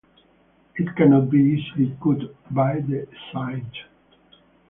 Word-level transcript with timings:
It 0.77 0.95
cannot 0.95 1.29
be 1.29 1.37
easily 1.37 1.95
cut 2.01 2.33
by 2.51 2.79
the 2.79 3.07
scythe. 3.31 3.61